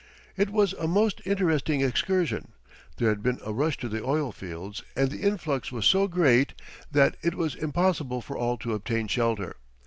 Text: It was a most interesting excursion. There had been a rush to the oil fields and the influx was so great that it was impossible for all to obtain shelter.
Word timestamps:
It 0.35 0.49
was 0.49 0.73
a 0.73 0.87
most 0.87 1.21
interesting 1.27 1.81
excursion. 1.81 2.53
There 2.97 3.09
had 3.09 3.21
been 3.21 3.39
a 3.45 3.53
rush 3.53 3.77
to 3.77 3.87
the 3.87 4.03
oil 4.03 4.31
fields 4.31 4.81
and 4.95 5.11
the 5.11 5.21
influx 5.21 5.71
was 5.71 5.85
so 5.85 6.07
great 6.07 6.55
that 6.91 7.17
it 7.21 7.35
was 7.35 7.53
impossible 7.53 8.19
for 8.19 8.35
all 8.35 8.57
to 8.57 8.73
obtain 8.73 9.07
shelter. 9.07 9.57